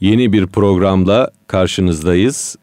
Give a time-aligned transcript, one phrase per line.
[0.00, 2.56] Yeni bir programla karşınızdayız.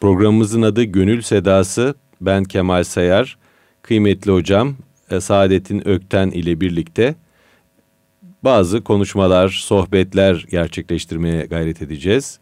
[0.00, 1.94] Programımızın adı Gönül Sedası.
[2.20, 3.38] Ben Kemal Sayar,
[3.82, 4.76] kıymetli hocam
[5.10, 7.14] e, Saadettin Ökten ile birlikte
[8.44, 12.38] bazı konuşmalar, sohbetler gerçekleştirmeye gayret edeceğiz.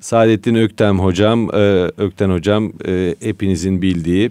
[0.00, 4.30] Saadettin Öktem hocam, e, Ökten hocam e, hepinizin bildiği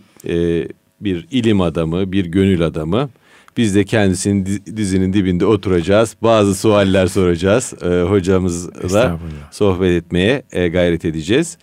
[1.01, 3.09] bir ilim adamı, bir gönül adamı.
[3.57, 4.45] Biz de kendisinin
[4.75, 6.15] dizinin dibinde oturacağız.
[6.21, 7.73] Bazı sualler soracağız.
[7.83, 9.19] E, hocamızla
[9.51, 11.57] sohbet etmeye e, gayret edeceğiz.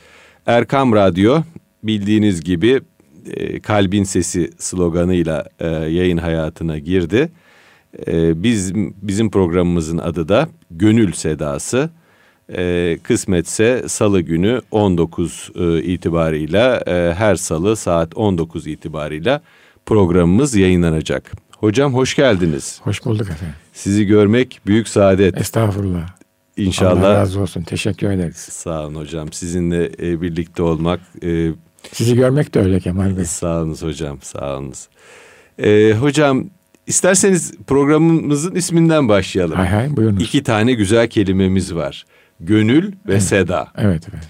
[0.47, 1.43] Erkam Radyo
[1.83, 2.81] bildiğiniz gibi
[3.31, 7.33] e, kalbin sesi sloganıyla e, yayın hayatına girdi.
[8.07, 11.91] E, biz bizim programımızın adı da Gönül Sedası.
[12.57, 19.43] E, kısmetse salı günü 19 e, itibarıyla e, her salı saat 19 itibarıyla
[19.87, 21.33] programımız yayınlanacak.
[21.63, 22.81] Hocam hoş geldiniz.
[22.83, 23.55] Hoş bulduk efendim.
[23.73, 25.41] Sizi görmek büyük saadet.
[25.41, 26.09] Estağfurullah.
[26.57, 27.01] İnşallah.
[27.01, 27.63] Allah razı olsun.
[27.63, 28.37] Teşekkür ederiz.
[28.37, 29.33] Sağ olun hocam.
[29.33, 31.01] Sizinle e, birlikte olmak.
[31.23, 31.51] E,
[31.93, 33.25] Sizi görmek de öyle Kemal Bey.
[33.25, 34.19] Sağ olunuz hocam.
[34.23, 34.89] Sağ olunuz.
[35.59, 36.45] E, hocam
[36.87, 39.57] isterseniz programımızın isminden başlayalım.
[39.57, 40.23] Hay hay buyurunuz.
[40.23, 42.05] İki tane güzel kelimemiz var.
[42.41, 43.23] Gönül ve evet.
[43.23, 43.69] seda.
[43.77, 44.29] Evet efendim.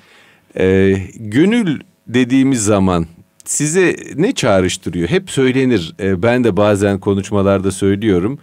[0.56, 3.06] E, gönül dediğimiz zaman
[3.44, 5.08] size ne çağrıştırıyor?
[5.08, 5.94] Hep söylenir.
[6.00, 8.38] E, ben de bazen konuşmalarda söylüyorum.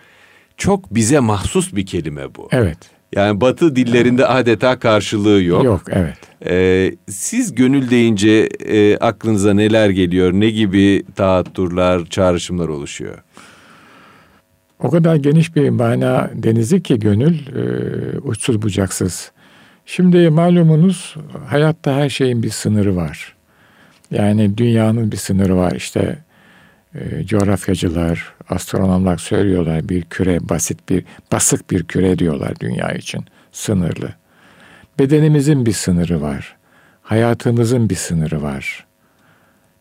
[0.57, 2.47] Çok bize mahsus bir kelime bu.
[2.51, 2.77] Evet.
[3.15, 5.63] Yani Batı dillerinde adeta karşılığı yok.
[5.63, 6.17] Yok, evet.
[6.45, 10.33] Ee, siz gönül deyince e, aklınıza neler geliyor?
[10.33, 13.23] Ne gibi taatturlar, çağrışımlar oluşuyor?
[14.79, 19.31] O kadar geniş bir mana denizi ki gönül e, uçsuz bucaksız.
[19.85, 21.15] Şimdi malumunuz
[21.47, 23.35] hayatta her şeyin bir sınırı var.
[24.11, 25.71] Yani dünyanın bir sınırı var.
[25.71, 26.17] İşte
[26.95, 34.13] e, coğrafyacılar, astronomlar söylüyorlar bir küre basit bir basık bir küre diyorlar dünya için sınırlı.
[34.99, 36.55] Bedenimizin bir sınırı var.
[37.01, 38.85] Hayatımızın bir sınırı var.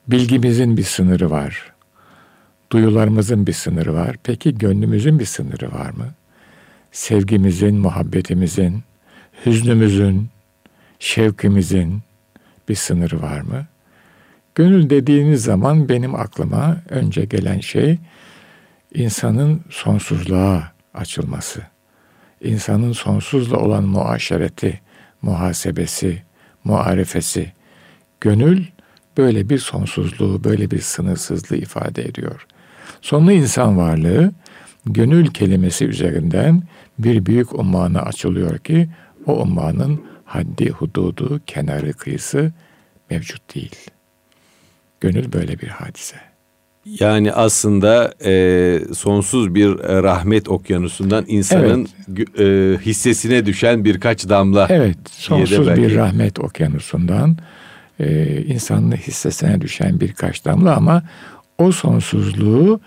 [0.09, 1.73] Bilgimizin bir sınırı var.
[2.73, 4.17] Duyularımızın bir sınırı var.
[4.23, 6.07] Peki gönlümüzün bir sınırı var mı?
[6.93, 8.83] Sevgimizin, muhabbetimizin,
[9.47, 10.29] hüznümüzün,
[10.99, 12.01] şevkimizin
[12.69, 13.67] bir sınırı var mı?
[14.59, 17.99] Gönül dediğiniz zaman benim aklıma önce gelen şey
[18.95, 21.61] insanın sonsuzluğa açılması.
[22.41, 24.81] İnsanın sonsuzla olan muaşereti,
[25.23, 26.23] muhasebesi,
[26.65, 27.53] muarefesi.
[28.21, 28.65] Gönül
[29.17, 32.47] böyle bir sonsuzluğu, böyle bir sınırsızlığı ifade ediyor.
[33.01, 34.33] Sonlu insan varlığı
[34.87, 36.63] gönül kelimesi üzerinden
[36.99, 38.89] bir büyük ummana açılıyor ki
[39.27, 42.53] o ummanın haddi, hududu, kenarı, kıyısı
[43.11, 43.98] mevcut değil.''
[45.01, 46.17] Gönül böyle bir hadise.
[47.01, 52.41] Yani aslında e, sonsuz bir e, rahmet okyanusundan insanın evet.
[52.41, 54.67] e, hissesine düşen birkaç damla.
[54.71, 57.37] Evet, sonsuz bir rahmet okyanusundan
[58.01, 61.03] e, insanın hissesine düşen birkaç damla ama
[61.59, 62.81] o sonsuzluğu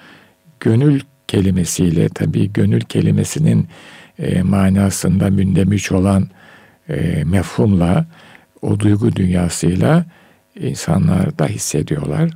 [0.59, 3.67] gönül kelimesiyle tabii gönül kelimesinin
[4.19, 6.27] e, manasında mündemiş olan
[6.89, 8.05] e, mefhumla
[8.61, 10.05] o duygu dünyasıyla
[10.59, 12.29] insanlar da hissediyorlar.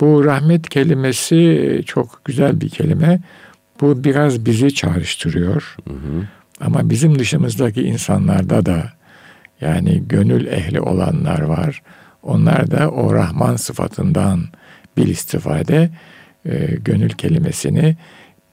[0.00, 3.20] Bu rahmet kelimesi çok güzel bir kelime.
[3.80, 5.76] Bu biraz bizi çağrıştırıyor.
[5.88, 6.26] Hı hı.
[6.60, 8.92] Ama bizim dışımızdaki insanlarda da
[9.60, 11.82] yani gönül ehli olanlar var.
[12.22, 14.44] Onlar da o Rahman sıfatından
[14.96, 15.90] bir istifade
[16.44, 17.96] e, gönül kelimesini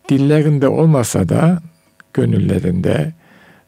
[0.10, 1.62] dillerinde olmasa da
[2.14, 3.14] gönüllerinde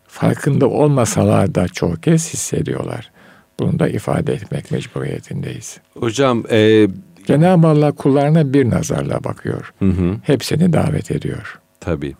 [0.08, 3.12] farkında olmasalar da çok kez hissediyorlar.
[3.60, 5.80] Bunu da ifade etmek mecburiyetindeyiz.
[6.00, 6.88] Hocam e...
[7.28, 9.74] Cenab-ı Allah kullarına bir nazarla bakıyor.
[9.80, 10.16] Hı hı.
[10.24, 11.60] Hepsini davet ediyor.
[11.80, 12.16] Tabii.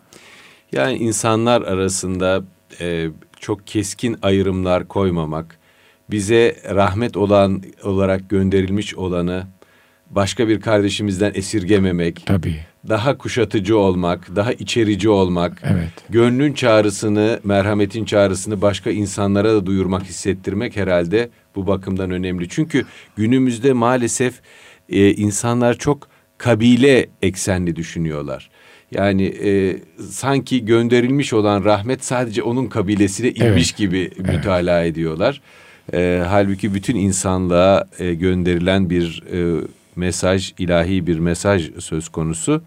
[0.72, 2.42] Yani insanlar arasında
[2.80, 3.08] e,
[3.40, 5.58] çok keskin ayrımlar koymamak,
[6.10, 9.46] bize rahmet olan olarak gönderilmiş olanı
[10.10, 12.22] başka bir kardeşimizden esirgememek.
[12.26, 12.66] Tabii.
[12.88, 15.62] Daha kuşatıcı olmak, daha içerici olmak.
[15.64, 15.90] Evet.
[16.08, 22.48] Gönlün çağrısını, merhametin çağrısını başka insanlara da duyurmak, hissettirmek herhalde bu bakımdan önemli.
[22.48, 22.84] Çünkü
[23.16, 24.34] günümüzde maalesef
[24.88, 28.50] e, insanlar çok kabile eksenli düşünüyorlar.
[28.90, 29.76] Yani e,
[30.10, 33.76] sanki gönderilmiş olan rahmet sadece onun kabilesine inmiş evet.
[33.76, 34.34] gibi evet.
[34.34, 35.40] mütalaa ediyorlar.
[35.92, 39.60] E, halbuki bütün insanlığa e, gönderilen bir e,
[40.00, 42.62] mesaj, ilahi bir mesaj söz konusu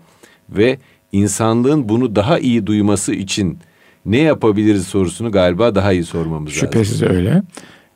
[0.50, 0.78] ve
[1.12, 3.60] insanlığın bunu daha iyi duyması için
[4.06, 7.08] ne yapabiliriz sorusunu galiba daha iyi sormamız Şüphesiz lazım.
[7.08, 7.44] Şüphesiz öyle.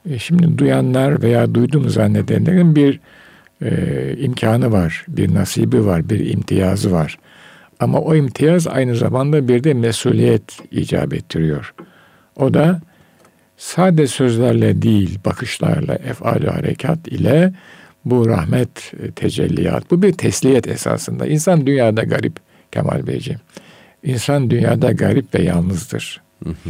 [0.09, 2.99] E, şimdi duyanlar veya duyduğunu zannedenlerin bir
[3.61, 3.71] e,
[4.17, 7.19] imkanı var, bir nasibi var, bir imtiyazı var.
[7.79, 11.73] Ama o imtiyaz aynı zamanda bir de mesuliyet icap ettiriyor.
[12.35, 12.81] O da
[13.57, 17.53] Sade sözlerle değil, bakışlarla, efal harekat ile
[18.09, 21.27] bu rahmet e, tecelliyat, bu bir tesliyet esasında.
[21.27, 22.39] İnsan dünyada garip
[22.71, 23.39] Kemal Beyciğim.
[24.03, 26.21] İnsan dünyada garip ve yalnızdır.
[26.43, 26.69] Hı hı.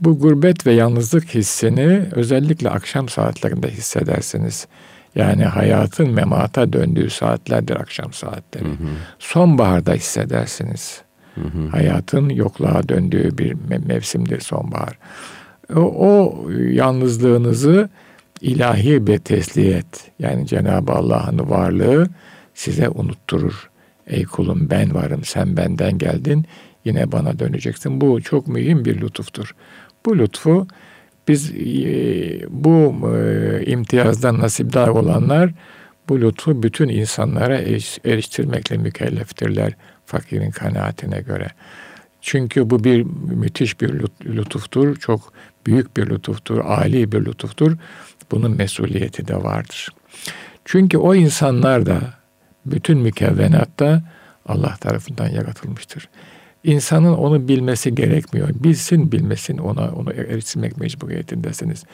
[0.00, 4.66] Bu gurbet ve yalnızlık hissini özellikle akşam saatlerinde hissedersiniz.
[5.14, 8.64] Yani hayatın memata döndüğü saatlerdir akşam saatleri.
[8.64, 8.88] Hı hı.
[9.18, 11.02] Sonbaharda hissedersiniz.
[11.34, 11.68] Hı hı.
[11.70, 13.56] Hayatın yokluğa döndüğü bir
[13.86, 14.98] mevsimdir sonbahar.
[15.76, 17.88] O, o yalnızlığınızı
[18.40, 22.08] ilahi bir tesliyet yani Cenab-ı Allah'ın varlığı
[22.54, 23.70] size unutturur.
[24.06, 26.46] Ey kulum ben varım sen benden geldin
[26.84, 28.00] yine bana döneceksin.
[28.00, 29.54] Bu çok mühim bir lütuftur.
[30.06, 30.66] Bu lütfu
[31.28, 31.56] biz e,
[32.48, 35.50] bu e, imtiyazdan nasipdar olanlar
[36.08, 37.58] bu lütfu bütün insanlara
[38.04, 39.72] eriştirmekle mükelleftirler
[40.06, 41.48] fakirin kanaatine göre.
[42.20, 43.02] Çünkü bu bir
[43.34, 45.32] müthiş bir lütuftur, çok
[45.66, 47.76] büyük bir lütuftur, âli bir lütuftur.
[48.30, 49.88] Bunun mesuliyeti de vardır.
[50.64, 52.00] Çünkü o insanlar da
[52.66, 54.02] bütün mükevvenatta
[54.46, 56.08] Allah tarafından yaratılmıştır.
[56.64, 58.48] İnsanın onu bilmesi gerekmiyor.
[58.54, 61.84] Bilsin bilmesin ona onu eriştirmek mecburiyetindesiniz.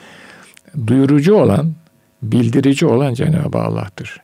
[0.87, 1.73] Duyurucu olan,
[2.21, 4.21] bildirici olan Cenab-ı Allah'tır.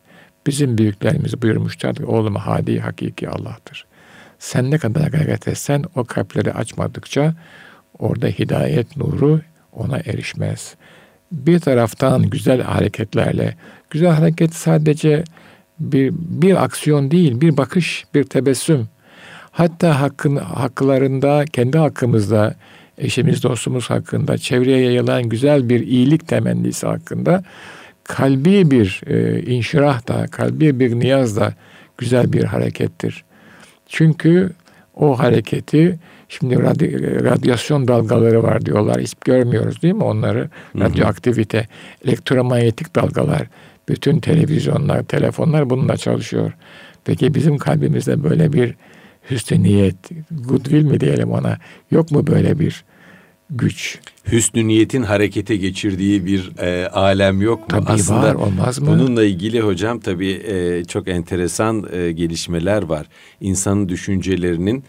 [0.48, 3.86] Bizim büyüklerimiz buyurmuşlar ki oğlum hadi hakiki Allah'tır.
[4.40, 7.34] Sen ne kadar gayret etsen o kalpleri açmadıkça
[8.00, 9.42] orada hidayet nuru
[9.72, 10.76] ona erişmez.
[11.32, 13.56] Bir taraftan güzel hareketlerle,
[13.90, 15.24] güzel hareket sadece
[15.80, 18.88] bir, bir aksiyon değil, bir bakış, bir tebessüm.
[19.52, 22.56] Hatta hakkın, haklarında, kendi hakkımızda,
[22.98, 27.44] eşimiz, dostumuz hakkında, çevreye yayılan güzel bir iyilik temennisi hakkında
[28.04, 31.54] kalbi bir e, inşirah da, kalbi bir niyaz da
[31.98, 33.24] güzel bir harekettir.
[33.88, 34.52] Çünkü
[34.96, 36.00] o hareketi
[36.32, 36.90] şimdi radyo,
[37.24, 39.02] radyasyon dalgaları var diyorlar.
[39.02, 40.50] Hiç görmüyoruz değil mi onları?
[40.80, 41.68] Radyoaktivite,
[42.06, 43.48] elektromanyetik dalgalar.
[43.90, 46.52] Bütün televizyonlar, telefonlar bununla çalışıyor.
[47.06, 48.76] Peki bizim kalbimizde böyle bir
[49.32, 49.96] hüsnü niyet,
[50.32, 51.58] goodwill mi diyelim ona?
[51.92, 52.84] Yok mu böyle bir
[53.50, 54.00] güç?
[54.32, 57.66] Hüsnü niyetin harekete geçirdiği bir e, alem yok mu?
[57.70, 58.88] Tabii Aslında var, olmaz mı?
[58.88, 63.08] Bununla ilgili hocam tabii e, çok enteresan e, gelişmeler var.
[63.42, 64.84] İnsanın düşüncelerinin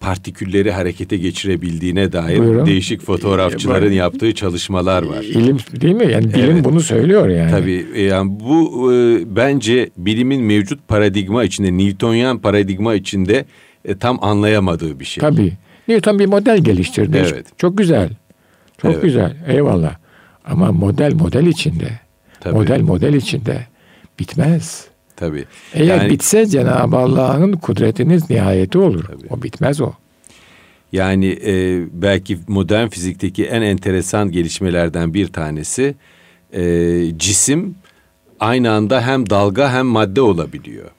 [0.00, 2.66] partikülleri harekete geçirebildiğine dair Buyurun.
[2.66, 5.22] değişik fotoğrafçıların yaptığı çalışmalar var.
[5.22, 6.12] İlim değil mi?
[6.12, 6.64] Yani bilim evet.
[6.64, 7.50] bunu söylüyor yani.
[7.50, 13.44] Tabii e, yani bu e, bence bilimin mevcut paradigma içinde, Newtonyan paradigma içinde
[13.84, 15.20] e, tam anlayamadığı bir şey.
[15.20, 15.52] Tabii.
[15.88, 17.26] Newton bir model geliştirdi.
[17.32, 17.46] Evet.
[17.58, 18.10] Çok güzel.
[18.78, 19.02] Çok evet.
[19.02, 19.36] güzel.
[19.46, 19.96] Eyvallah.
[20.44, 22.00] Ama model model içinde.
[22.40, 22.54] Tabii.
[22.54, 23.66] Model model içinde
[24.18, 24.86] bitmez.
[25.16, 25.44] Tabii.
[25.74, 29.04] Eğer yani, bitse Cenab-ı Allah'ın kudretiniz nihayeti olur.
[29.04, 29.26] Tabii.
[29.30, 29.92] O bitmez o.
[30.92, 35.94] Yani e, belki modern fizikteki en enteresan gelişmelerden bir tanesi
[36.52, 36.62] e,
[37.16, 37.74] cisim
[38.40, 40.90] aynı anda hem dalga hem madde olabiliyor.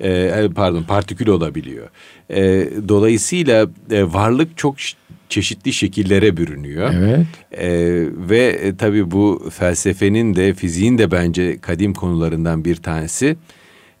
[0.00, 1.88] E, pardon partikül olabiliyor.
[2.30, 4.76] E, dolayısıyla e, varlık çok
[5.28, 6.94] çeşitli şekillere bürünüyor.
[6.94, 7.26] Evet.
[7.52, 7.68] E,
[8.28, 13.36] ve e, tabii bu felsefenin de fiziğin de bence kadim konularından bir tanesi.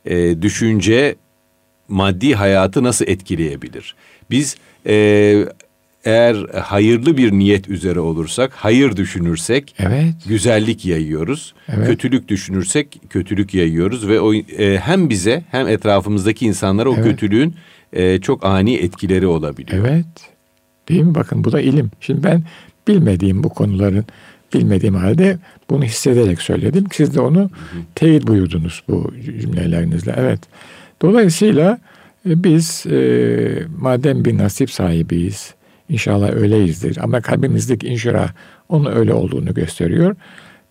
[0.04, 1.16] E, düşünce
[1.88, 3.94] maddi hayatı nasıl etkileyebilir?
[4.30, 4.56] Biz
[4.86, 5.44] e,
[6.06, 10.14] eğer hayırlı bir niyet üzere olursak, hayır düşünürsek evet.
[10.26, 11.54] güzellik yayıyoruz.
[11.68, 11.86] Evet.
[11.86, 17.04] Kötülük düşünürsek kötülük yayıyoruz ve o e, hem bize hem etrafımızdaki insanlara o evet.
[17.04, 17.54] kötülüğün
[17.92, 19.86] e, çok ani etkileri olabiliyor.
[19.86, 20.06] Evet.
[20.88, 21.14] Değil mi?
[21.14, 21.90] Bakın bu da ilim.
[22.00, 22.42] Şimdi ben
[22.88, 24.04] bilmediğim bu konuların
[24.54, 25.38] bilmediğim halde
[25.70, 26.84] bunu hissederek söyledim.
[26.92, 27.50] Siz de onu
[27.94, 30.14] teyit buyurdunuz bu cümlelerinizle.
[30.16, 30.40] Evet.
[31.02, 31.78] Dolayısıyla
[32.28, 32.98] e, biz e,
[33.78, 35.54] madem bir nasip sahibiyiz,
[35.88, 38.32] inşallah öyleyizdir ama kalbimizdeki inşirah
[38.68, 40.16] onun öyle olduğunu gösteriyor.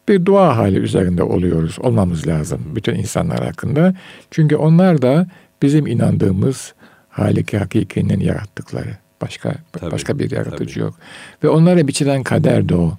[0.10, 3.96] Bir dua hali üzerinde oluyoruz, olmamız lazım bütün insanlar hakkında.
[4.32, 5.28] Çünkü onlar da
[5.62, 6.74] bizim inandığımız
[7.10, 8.98] Halik Hakiki'nin yarattıkları.
[9.22, 10.84] Başka tabii, başka bir yaratıcı tabii.
[10.84, 10.96] yok.
[11.44, 12.98] Ve onlara biçilen kader de o.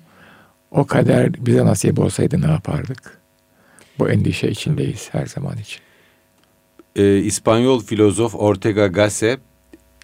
[0.71, 3.19] O kader bize nasip olsaydı ne yapardık?
[3.99, 5.81] Bu endişe içindeyiz her zaman için.
[6.97, 9.41] Ee, İspanyol filozof Ortega Gasset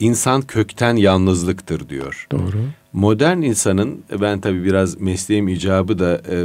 [0.02, 2.26] insan kökten yalnızlıktır diyor.
[2.30, 2.64] Doğru.
[2.92, 6.36] Modern insanın ben tabii biraz mesleğim icabı da e,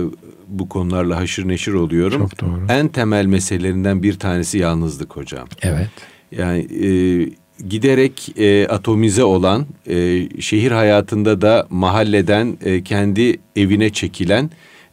[0.48, 2.22] bu konularla haşır neşir oluyorum.
[2.22, 2.66] Çok doğru.
[2.70, 5.48] En temel meselelerinden bir tanesi yalnızlık hocam.
[5.62, 5.90] Evet.
[6.32, 6.90] Yani e,
[7.70, 14.50] giderek e, atomize olan e, şehir hayatında da mahalleden e, kendi evine çekilen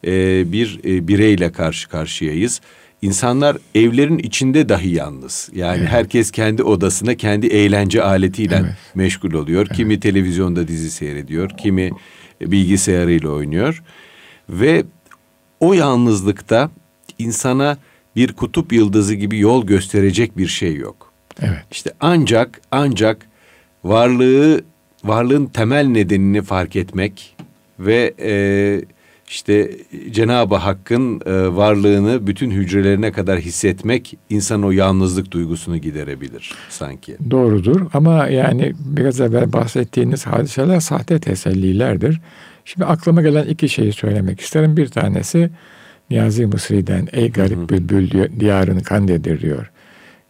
[0.07, 2.61] e, bir e, bireyle karşı karşıyayız.
[3.05, 5.51] İnsanlar evlerin içinde dahi yalnız.
[5.55, 5.89] Yani evet.
[5.89, 8.75] herkes kendi odasına kendi eğlence aletiyle evet.
[8.95, 9.67] meşgul oluyor.
[9.67, 9.77] Evet.
[9.77, 11.91] Kimi televizyonda dizi seyrediyor, kimi
[12.41, 13.83] bilgisayarıyla oynuyor.
[14.49, 14.85] Ve
[15.61, 16.71] o yalnızlıkta
[17.19, 17.79] insana
[18.17, 21.13] bir kutup yıldızı gibi yol gösterecek bir şey yok.
[21.43, 21.65] Evet.
[21.71, 23.27] İşte ancak ancak
[23.85, 24.65] varlığı
[25.05, 27.37] varlığın temel nedenini fark etmek
[27.79, 28.33] ve e,
[29.35, 29.71] işte
[30.11, 37.17] Cenab-ı Hakk'ın e, varlığını bütün hücrelerine kadar hissetmek insan o yalnızlık duygusunu giderebilir sanki.
[37.31, 42.21] Doğrudur ama yani biraz evvel bahsettiğiniz hadiseler sahte tesellilerdir.
[42.65, 44.77] Şimdi aklıma gelen iki şeyi söylemek isterim.
[44.77, 45.51] Bir tanesi
[46.11, 49.71] Niyazi Mısri'den ey garip bülbül diyor, diyarını kandedir diyor.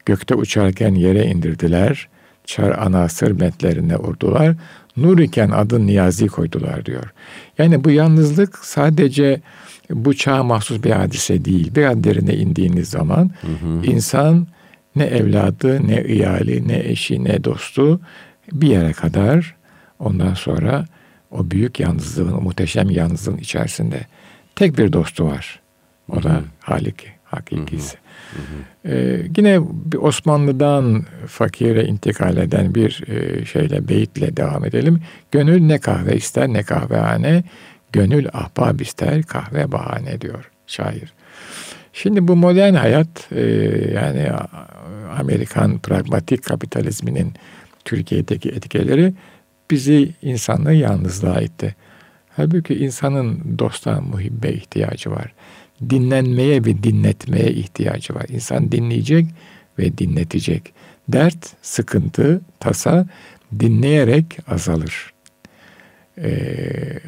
[0.06, 2.08] Gökte uçarken yere indirdiler.
[2.44, 4.56] Çar ana sırmetlerine vurdular.
[4.96, 7.12] Nur iken adın Niyazi koydular diyor.
[7.58, 9.40] Yani bu yalnızlık sadece
[9.90, 11.74] bu çağa mahsus bir hadise değil.
[11.74, 13.86] Biraz derine indiğiniz zaman hı hı.
[13.86, 14.46] insan
[14.96, 18.00] ne evladı, ne iyali, ne eşi, ne dostu
[18.52, 19.56] bir yere kadar
[19.98, 20.86] ondan sonra
[21.30, 24.06] o büyük yalnızlığın, muhteşem yalnızlığın içerisinde
[24.56, 25.60] tek bir dostu var.
[26.08, 27.96] O da Halik, hakikisi.
[27.96, 28.03] Hı hı.
[28.86, 29.60] Ee, yine
[29.98, 35.00] Osmanlı'dan fakire intikal eden bir e, şeyle, beyitle devam edelim.
[35.30, 37.44] Gönül ne kahve ister ne kahvehane,
[37.92, 41.12] gönül ahbab ister kahve bahane diyor şair.
[41.92, 43.42] Şimdi bu modern hayat e,
[43.94, 44.28] yani
[45.18, 47.32] Amerikan pragmatik kapitalizminin
[47.84, 49.14] Türkiye'deki etkileri
[49.70, 51.74] bizi insanlığı yalnızlığa itti.
[52.36, 55.32] Halbuki insanın dosta, muhibbe ihtiyacı var
[55.90, 58.26] dinlenmeye ve dinletmeye ihtiyacı var.
[58.28, 59.26] İnsan dinleyecek
[59.78, 60.74] ve dinletecek.
[61.08, 63.06] Dert, sıkıntı, tasa
[63.60, 65.12] dinleyerek azalır.
[66.18, 67.00] Ee,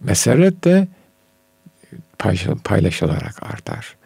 [0.00, 0.88] meseret de
[2.64, 3.96] paylaşılarak artar.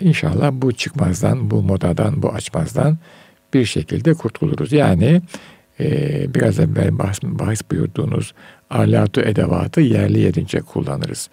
[0.00, 2.98] İnşallah bu çıkmazdan, bu modadan, bu açmazdan
[3.54, 4.72] bir şekilde kurtuluruz.
[4.72, 5.22] Yani
[5.80, 8.34] e, biraz evvel bahs, bahis buyurduğunuz
[8.70, 11.30] alatı edevatı yerli yerince kullanırız.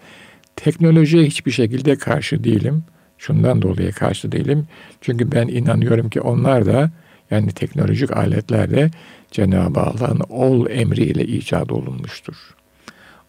[0.56, 2.84] Teknolojiye hiçbir şekilde karşı değilim.
[3.18, 4.66] Şundan dolayı karşı değilim.
[5.00, 6.90] Çünkü ben inanıyorum ki onlar da
[7.30, 8.90] yani teknolojik aletler de
[9.30, 12.34] Cenab-ı Allah'ın ol emriyle icat olunmuştur.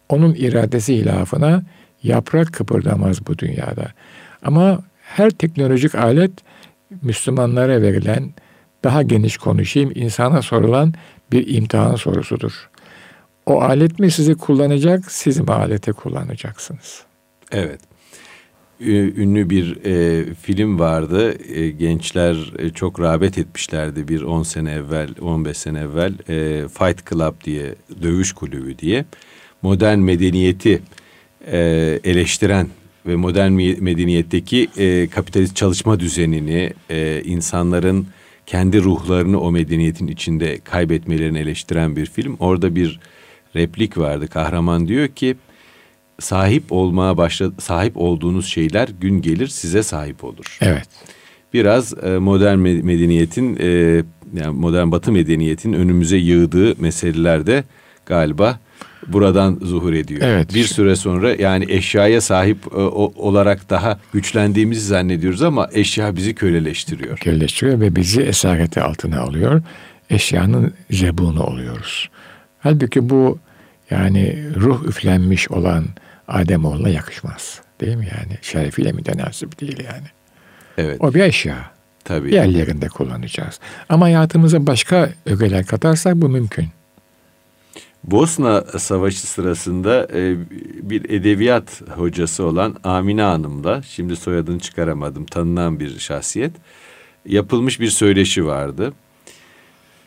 [0.08, 1.62] Onun iradesi hilafına
[2.02, 3.92] yaprak kıpırdamaz bu dünyada.
[4.44, 6.32] Ama her teknolojik alet
[7.02, 8.30] Müslümanlara verilen,
[8.84, 10.94] daha geniş konuşayım, insana sorulan
[11.32, 12.70] bir imtihan sorusudur.
[13.46, 17.11] O alet mi sizi kullanacak, siz mi aleti kullanacaksınız?''
[17.52, 17.80] Evet.
[18.80, 21.52] Ünlü bir e, film vardı.
[21.54, 26.12] E, gençler e, çok rağbet etmişlerdi bir 10 sene evvel, 15 sene evvel.
[26.28, 29.04] E, Fight Club diye, dövüş kulübü diye.
[29.62, 30.82] Modern medeniyeti
[31.46, 31.58] e,
[32.04, 32.68] eleştiren
[33.06, 38.06] ve modern medeniyetteki e, kapitalist çalışma düzenini, e, insanların
[38.46, 42.36] kendi ruhlarını o medeniyetin içinde kaybetmelerini eleştiren bir film.
[42.40, 43.00] Orada bir
[43.56, 44.28] replik vardı.
[44.28, 45.36] Kahraman diyor ki
[46.22, 50.58] sahip olmaya başladı sahip olduğunuz şeyler gün gelir size sahip olur.
[50.60, 50.88] Evet.
[51.52, 53.66] Biraz e, modern medeniyetin e,
[54.34, 57.64] yani modern Batı medeniyetin önümüze yığdığı meseleler de
[58.06, 58.58] galiba
[59.06, 60.20] buradan zuhur ediyor.
[60.24, 60.54] Evet.
[60.54, 66.34] Bir süre sonra yani eşyaya sahip e, o, olarak daha güçlendiğimizi zannediyoruz ama eşya bizi
[66.34, 67.18] köleleştiriyor.
[67.18, 69.62] Köleleştiriyor ve bizi esareti altına alıyor.
[70.10, 72.10] Eşyanın zebunu oluyoruz.
[72.58, 73.38] Halbuki bu
[73.90, 75.84] yani ruh üflenmiş olan
[76.32, 77.60] Ademoğlu'na yakışmaz.
[77.80, 78.38] Değil mi yani?
[78.42, 80.06] Şerefiyle mütenasip değil yani.
[80.78, 80.96] Evet.
[81.00, 81.70] O bir eşya.
[82.04, 82.34] Tabii.
[82.34, 83.60] Yerlerinde kullanacağız.
[83.88, 86.68] Ama hayatımıza başka ögeler katarsak bu mümkün.
[88.04, 90.36] Bosna Savaşı sırasında e,
[90.82, 96.52] bir edebiyat hocası olan Amine Hanım'la, şimdi soyadını çıkaramadım, tanınan bir şahsiyet,
[97.26, 98.92] yapılmış bir söyleşi vardı.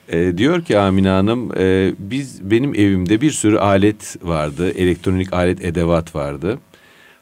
[0.10, 5.66] E, diyor ki Amine Hanım, e, biz benim evimde bir sürü alet vardı, elektronik alet
[5.66, 6.60] edevat vardı.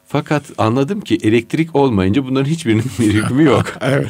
[0.06, 3.64] Fakat anladım ki elektrik olmayınca bunların hiçbirinin bir hükmü yok.
[3.80, 4.06] evet.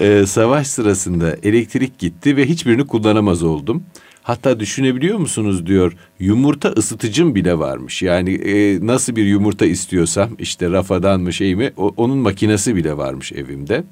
[0.00, 3.82] e, savaş sırasında elektrik gitti ve hiçbirini kullanamaz oldum.
[4.22, 8.02] Hatta düşünebiliyor musunuz diyor yumurta ısıtıcım bile varmış.
[8.02, 12.96] Yani e, nasıl bir yumurta istiyorsam işte rafadan mı şey mi o, onun makinesi bile
[12.96, 13.84] varmış evimde.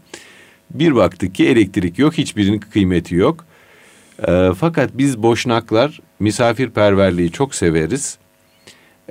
[0.71, 3.45] Bir baktık ki elektrik yok hiçbirinin kıymeti yok.
[4.27, 8.19] E, fakat biz boşnaklar misafirperverliği çok severiz.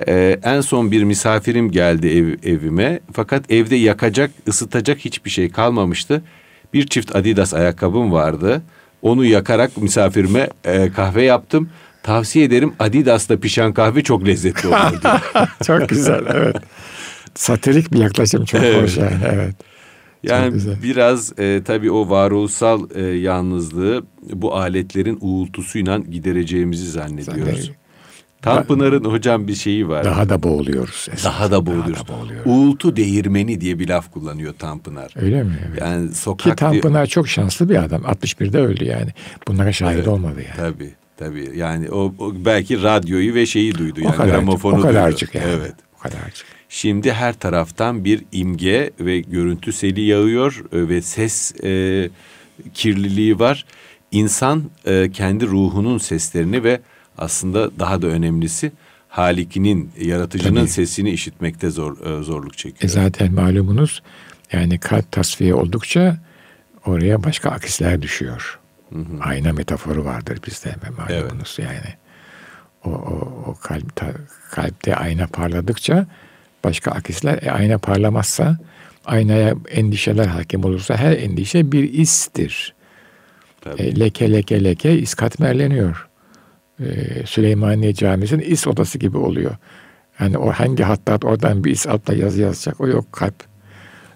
[0.08, 3.00] E, en son bir misafirim geldi ev, evime.
[3.12, 6.22] Fakat evde yakacak, ısıtacak hiçbir şey kalmamıştı.
[6.74, 8.62] Bir çift Adidas ayakkabım vardı.
[9.02, 11.70] Onu yakarak misafirime e, kahve yaptım.
[12.02, 14.76] Tavsiye ederim Adidas'ta pişen kahve çok lezzetli olur.
[15.66, 16.56] çok güzel evet.
[17.34, 18.82] Satirik bir yaklaşım çok evet.
[18.82, 19.54] hoş yani evet.
[20.22, 27.70] Yani biraz e, tabii o varoluşsal e, yalnızlığı bu aletlerin uğultusuyla gidereceğimizi zannediyoruz.
[28.42, 30.04] Tanpınar'ın hocam bir şeyi var.
[30.04, 31.06] Daha da boğuluyoruz.
[31.12, 31.24] Esas.
[31.24, 31.94] Daha da boğuluyoruz.
[31.94, 32.52] Daha da boğuluyoruz.
[32.52, 35.12] Uğultu değirmeni diye bir laf kullanıyor Tanpınar.
[35.16, 35.58] Öyle mi?
[35.68, 35.80] Evet.
[35.80, 37.08] Yani sokak Ki Tanpınar bir...
[37.08, 38.02] çok şanslı bir adam.
[38.02, 39.10] 61'de öldü yani.
[39.48, 40.56] Bunlara şahit evet, olmadı yani.
[40.56, 40.90] Tabii.
[41.16, 41.50] Tabii.
[41.54, 45.44] Yani o, o belki radyoyu ve şeyi duydu yani o kadar, gramofonu o kadarcık duydu.
[45.44, 45.56] yani.
[45.60, 45.74] Evet.
[45.98, 46.46] O kadarcık.
[46.68, 52.10] Şimdi her taraftan bir imge ve görüntü seli yağıyor e, ve ses e,
[52.74, 53.64] kirliliği var.
[54.10, 56.80] İnsan e, kendi ruhunun seslerini ve
[57.18, 58.72] aslında daha da önemlisi
[59.08, 60.68] Halikinin, yaratıcının Tabii.
[60.68, 62.82] sesini işitmekte zor e, zorluk çekiyor.
[62.82, 64.02] E zaten malumunuz
[64.52, 66.18] yani kalp tasfiye oldukça
[66.86, 68.58] oraya başka akisler düşüyor.
[68.92, 69.04] Hı hı.
[69.20, 71.70] Ayna metaforu vardır bizde malumunuz evet.
[71.70, 71.94] yani.
[72.84, 74.12] O, o, o kalp, ta,
[74.50, 76.06] kalpte ayna parladıkça
[76.64, 78.58] başka akisler e, ayna parlamazsa
[79.04, 82.74] aynaya endişeler hakim olursa her endişe bir istir.
[83.78, 86.08] E, leke leke leke is katmerleniyor.
[86.80, 86.86] E,
[87.26, 89.56] Süleymaniye Camisi'nin is odası gibi oluyor.
[90.20, 93.34] Yani o hangi hattat oradan bir is altta yazı yazacak o yok kalp.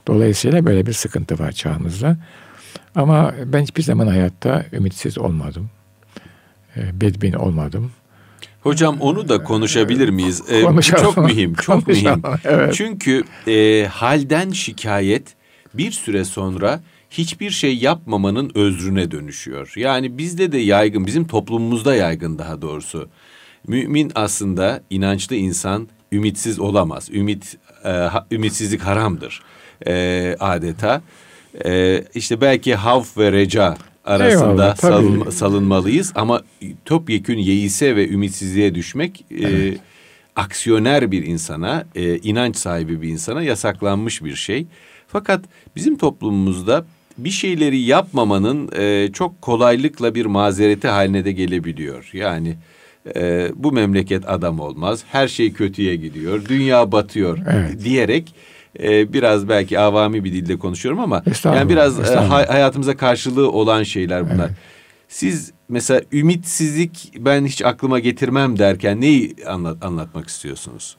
[0.07, 2.17] Dolayısıyla böyle bir sıkıntı var çağımızda.
[2.95, 5.71] Ama ben hiçbir zaman hayatta ümitsiz olmadım.
[6.77, 7.93] E, bedbin olmadım.
[8.63, 10.43] Hocam onu da konuşabilir miyiz?
[10.49, 11.03] Ee, Konuşalım.
[11.05, 12.23] Çok mühim, çok mühim.
[12.45, 12.75] Evet.
[12.75, 15.35] Çünkü e, halden şikayet
[15.75, 19.73] bir süre sonra hiçbir şey yapmamanın özrüne dönüşüyor.
[19.77, 23.09] Yani bizde de yaygın, bizim toplumumuzda yaygın daha doğrusu.
[23.67, 27.09] Mümin aslında inançlı insan ümitsiz olamaz.
[27.13, 29.43] Ümit e, ümitsizlik haramdır
[29.87, 31.03] e, adeta.
[31.65, 36.43] E, işte belki havf ve reca arasında Eyvallah, salın, salınmalıyız ama
[36.85, 39.77] topyekün yeise ve ümitsizliğe düşmek e, evet.
[39.77, 39.81] e,
[40.37, 44.67] aksiyoner bir insana, e, inanç sahibi bir insana yasaklanmış bir şey.
[45.09, 45.45] Fakat
[45.77, 46.85] bizim toplumumuzda
[47.19, 52.11] bir şeyleri yapmamanın e, çok kolaylıkla bir mazereti haline de gelebiliyor.
[52.13, 52.57] Yani
[53.17, 57.85] e, bu memleket adam olmaz, her şey kötüye gidiyor, dünya batıyor evet.
[57.85, 58.35] diyerek
[58.81, 64.31] e, biraz belki avami bir dilde konuşuyorum ama yani biraz e, hayatımıza karşılığı olan şeyler
[64.31, 64.47] bunlar.
[64.47, 64.57] Evet.
[65.09, 70.97] Siz mesela ümitsizlik ben hiç aklıma getirmem derken neyi anlat, anlatmak istiyorsunuz?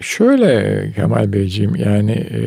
[0.00, 2.40] Şöyle Kemal Beyciğim yani e,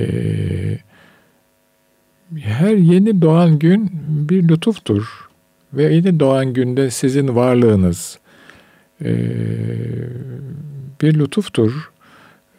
[2.40, 3.90] her yeni doğan gün
[4.30, 5.30] bir lütuftur.
[5.74, 8.20] Ve yeni doğan günde sizin varlığınız
[9.02, 9.10] e,
[11.02, 11.92] bir lütuftur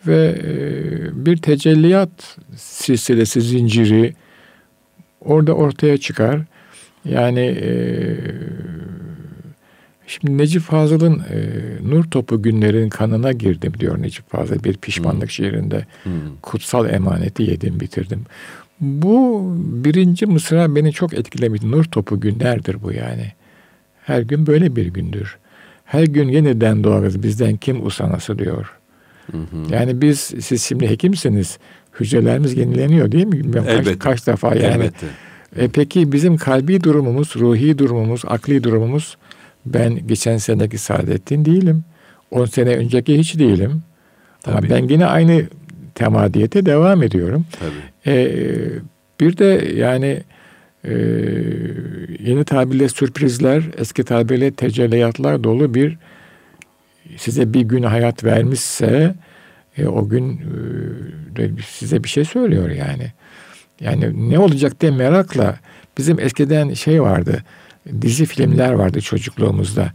[0.06, 4.14] ve e, bir tecelliyat silsilesi zinciri
[5.20, 6.40] orada ortaya çıkar.
[7.04, 7.72] Yani e,
[10.06, 11.38] şimdi Necip Fazıl'ın e,
[11.90, 15.30] Nur Topu günlerin kanına girdim diyor Necip Fazıl bir pişmanlık hmm.
[15.30, 15.86] şiirinde.
[16.02, 16.12] Hmm.
[16.42, 18.24] Kutsal emaneti yedim bitirdim.
[18.80, 21.70] Bu birinci mısra beni çok etkilemişti.
[21.70, 23.32] Nur Topu günlerdir bu yani.
[24.04, 25.38] Her gün böyle bir gündür.
[25.84, 28.79] Her gün yeniden doğarız bizden kim usanası diyor.
[29.32, 29.74] Hı hı.
[29.74, 31.58] Yani biz siz şimdi hekimsiniz.
[32.00, 33.32] Hücrelerimiz yenileniyor değil mi?
[33.32, 34.64] Bilmiyorum kaç, kaç defa yani.
[34.64, 35.06] Elbette.
[35.56, 39.16] E peki bizim kalbi durumumuz, ruhi durumumuz, akli durumumuz
[39.66, 41.84] ben geçen seneki Saadettin değilim.
[42.30, 43.82] 10 sene önceki hiç değilim.
[44.42, 44.56] Tabii.
[44.56, 45.44] Ama ben yine aynı
[45.94, 47.46] temadiyete devam ediyorum.
[47.60, 48.16] Tabii.
[48.16, 48.32] E,
[49.20, 50.22] bir de yani
[50.84, 50.92] e,
[52.18, 55.98] yeni tabirle sürprizler, eski tabirle tecelliyatlar dolu bir
[57.16, 59.14] size bir gün hayat vermişse
[59.78, 60.40] e, o gün
[61.38, 63.12] e, size bir şey söylüyor yani.
[63.80, 65.56] Yani ne olacak diye merakla
[65.98, 67.44] bizim eskiden şey vardı.
[68.02, 69.92] Dizi filmler vardı çocukluğumuzda.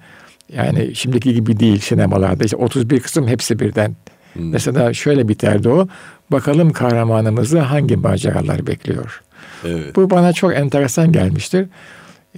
[0.54, 2.44] Yani şimdiki gibi değil sinemalarda.
[2.44, 3.96] İşte 31 kısım hepsi birden.
[4.34, 4.50] Hmm.
[4.50, 5.88] Mesela şöyle biterdi o.
[6.32, 9.22] Bakalım kahramanımızı hangi maceralar bekliyor.
[9.66, 9.96] Evet.
[9.96, 11.68] Bu bana çok enteresan gelmiştir.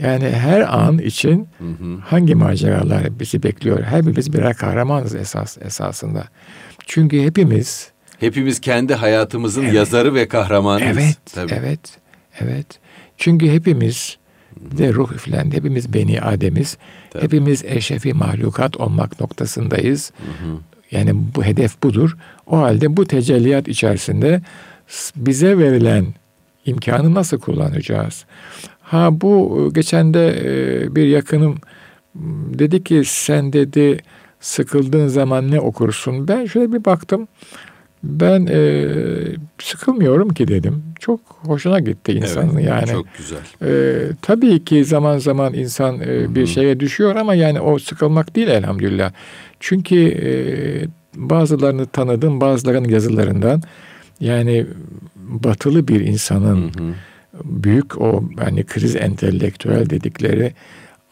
[0.01, 1.97] Yani her an için hı hı.
[2.05, 3.83] hangi maceralar bizi bekliyor?
[3.83, 6.23] Hepimiz birer kahramanız esas esasında.
[6.85, 10.97] Çünkü hepimiz hepimiz kendi hayatımızın evet, yazarı ve kahramanıyız.
[10.97, 11.53] Evet, Tabii.
[11.53, 11.79] evet,
[12.39, 12.67] evet.
[13.17, 14.17] Çünkü hepimiz
[14.59, 15.55] de ruh üflendi.
[15.55, 16.77] Hepimiz beni Ademiz.
[17.09, 17.23] Tabii.
[17.23, 20.11] Hepimiz eşefi mahlukat olmak noktasındayız.
[20.17, 20.57] Hı hı.
[20.91, 22.17] Yani bu hedef budur.
[22.45, 24.41] O halde bu tecelliyat içerisinde
[25.15, 26.05] bize verilen
[26.65, 28.25] imkanı nasıl kullanacağız?
[28.87, 31.55] Ha bu e, geçen de e, bir yakınım
[32.59, 33.99] dedi ki sen dedi
[34.39, 36.27] sıkıldığın zaman ne okursun?
[36.27, 37.27] Ben şöyle bir baktım.
[38.03, 38.85] Ben e,
[39.61, 40.83] sıkılmıyorum ki dedim.
[40.99, 42.87] Çok hoşuna gitti insanın evet, yani.
[42.87, 43.39] Çok güzel.
[43.61, 48.47] E, tabii ki zaman zaman insan e, bir şeye düşüyor ama yani o sıkılmak değil
[48.47, 49.11] elhamdülillah.
[49.59, 50.29] Çünkü e,
[51.15, 53.61] bazılarını tanıdım bazılarının yazılarından
[54.19, 54.65] yani
[55.15, 56.93] batılı bir insanın hı hı
[57.43, 60.53] büyük o yani kriz entelektüel dedikleri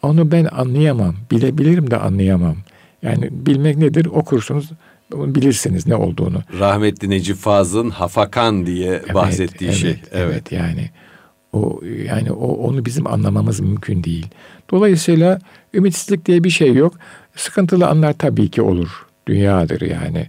[0.02, 1.14] onu ben anlayamam.
[1.30, 2.56] Bilebilirim de anlayamam.
[3.02, 4.06] Yani bilmek nedir?
[4.06, 4.70] Okursunuz,
[5.12, 6.42] bilirsiniz ne olduğunu.
[6.58, 9.90] Rahmetli Necip Fazıl'ın Hafakan diye evet, bahsettiği evet, şey.
[9.90, 10.08] Evet.
[10.12, 10.90] evet yani
[11.52, 14.26] o yani o onu bizim anlamamız mümkün değil.
[14.70, 15.38] Dolayısıyla
[15.74, 16.94] ümitsizlik diye bir şey yok.
[17.36, 19.06] Sıkıntılı anlar tabii ki olur.
[19.28, 20.26] Dünyadır yani.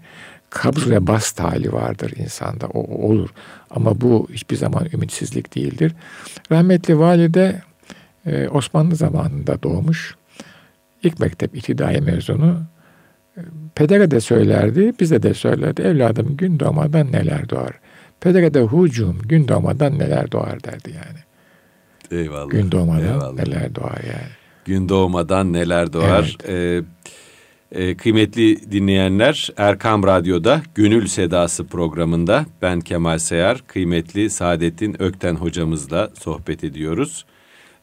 [0.50, 2.68] Kabz ve bast hali vardır insanda.
[2.68, 3.30] O olur.
[3.70, 5.94] Ama bu hiçbir zaman ümitsizlik değildir.
[6.52, 7.62] Rahmetli valide
[8.26, 10.16] e, Osmanlı zamanında doğmuş.
[11.04, 12.62] İlk mektep itidai mezunu.
[13.38, 13.42] E,
[13.76, 15.82] pedere de söylerdi, bize de söylerdi.
[15.82, 17.80] Evladım gün doğmadan neler doğar.
[18.22, 21.20] Pedere de hucum gün doğmadan neler doğar derdi yani.
[22.22, 22.50] Eyvallah.
[22.50, 23.34] Gün doğmadan Eyvallah.
[23.34, 24.32] neler doğar yani.
[24.66, 26.38] Gün doğmadan neler doğar.
[26.42, 26.50] Evet.
[26.50, 26.82] Ee,
[27.72, 36.10] e, kıymetli dinleyenler Erkam Radyo'da Gönül Sedası programında ben Kemal Seyar, kıymetli Saadettin Ökten hocamızla
[36.20, 37.26] sohbet ediyoruz.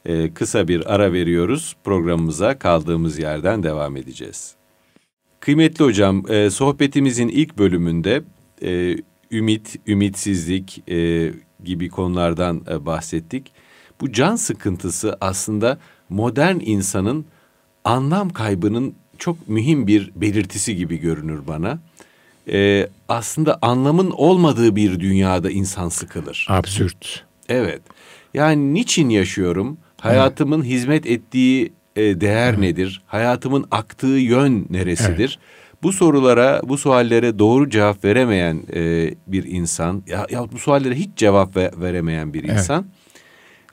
[0.07, 1.77] Ee, kısa bir ara veriyoruz.
[1.85, 4.55] Programımıza kaldığımız yerden devam edeceğiz.
[5.40, 8.23] Kıymetli hocam, e, sohbetimizin ilk bölümünde
[8.62, 8.97] e,
[9.31, 11.33] ümit, ümitsizlik e,
[11.64, 13.53] gibi konulardan e, bahsettik.
[14.01, 17.27] Bu can sıkıntısı aslında modern insanın
[17.85, 21.79] anlam kaybının çok mühim bir belirtisi gibi görünür bana.
[22.53, 26.46] Ee, aslında anlamın olmadığı bir dünyada insan sıkılır.
[26.50, 27.24] Absürt.
[27.48, 27.83] Evet.
[28.35, 29.79] Yani niçin yaşıyorum?
[30.00, 30.70] Hayatımın evet.
[30.70, 32.59] hizmet ettiği e, değer evet.
[32.59, 33.03] nedir?
[33.07, 35.38] Hayatımın aktığı yön neresidir?
[35.40, 35.83] Evet.
[35.83, 41.11] Bu sorulara, bu suallere doğru cevap veremeyen e, bir insan, ya, ya bu suallere hiç
[41.16, 42.85] cevap ve, veremeyen bir insan...
[42.85, 43.05] Evet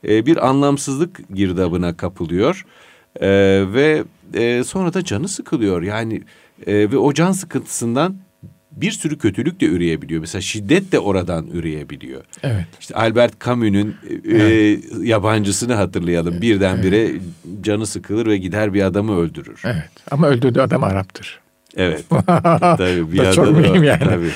[0.08, 2.66] e, bir anlamsızlık girdabına kapılıyor
[3.22, 3.30] e,
[3.74, 5.82] ve e, sonra da canı sıkılıyor.
[5.82, 6.22] Yani
[6.68, 8.16] e, ve o can sıkıntısından
[8.72, 10.22] bir sürü kötülük de üreyebiliyor.
[10.22, 12.22] Mesela şiddet de oradan üreyebiliyor.
[12.44, 12.66] Evet.
[12.80, 14.84] İşte Albert Camus'un e, evet.
[15.02, 16.42] yabancısını hatırlayalım.
[16.42, 17.22] Birdenbire evet.
[17.62, 19.62] canı sıkılır ve gider bir adamı öldürür.
[19.66, 19.90] Evet.
[20.12, 21.40] Ama öldürdüğü adam Arap'tır.
[21.78, 22.06] Evet.
[22.62, 24.04] Tabii bir da çok mühim yani.
[24.04, 24.32] Tabii.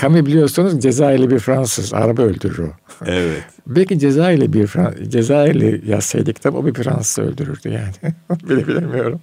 [0.00, 1.94] Camus biliyorsunuz Cezayirli bir Fransız.
[1.94, 2.70] Araba öldürür o.
[3.06, 3.42] Evet.
[3.66, 4.70] Belki Cezayirli bir
[5.08, 8.14] Cezayirli yazsaydı kitap o bir Fransız öldürürdü yani.
[8.48, 9.20] Bile bilemiyorum.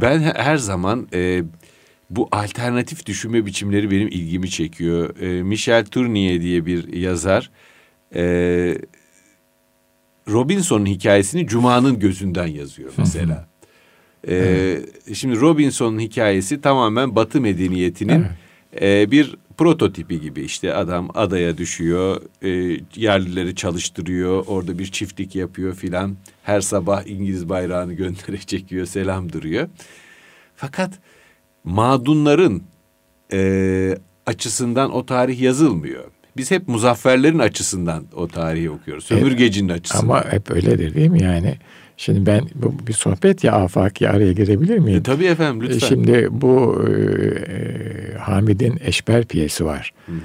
[0.00, 1.42] Ben her zaman e,
[2.10, 5.16] bu alternatif düşünme biçimleri benim ilgimi çekiyor.
[5.20, 7.50] E, Michel Tournier diye bir yazar
[8.14, 8.22] e,
[10.28, 13.48] Robinson'un hikayesini Cuma'nın gözünden yazıyor mesela.
[14.28, 15.16] e, evet.
[15.16, 18.26] Şimdi Robinson'un hikayesi tamamen Batı medeniyetinin
[18.72, 19.06] evet.
[19.06, 25.74] e, bir prototipi gibi işte adam adaya düşüyor, e, yerlileri çalıştırıyor, orada bir çiftlik yapıyor
[25.74, 26.16] filan.
[26.42, 29.68] Her sabah İngiliz bayrağını göndererek çekiyor, selam duruyor.
[30.56, 30.98] Fakat
[31.64, 32.62] madunların
[33.32, 36.04] e, açısından o tarih yazılmıyor.
[36.36, 39.04] Biz hep muzafferlerin açısından o tarihi okuyoruz.
[39.04, 40.02] Sömürgecinin evet, açısından.
[40.02, 41.54] Ama hep öyledir değil mi yani?
[41.96, 44.98] Şimdi ben bu bir sohbet ya afaki araya girebilir miyim?
[44.98, 45.88] E, tabii efendim lütfen.
[45.88, 49.92] Şimdi bu e, Hamid'in Eşber piyesi var.
[50.06, 50.16] Hı hı.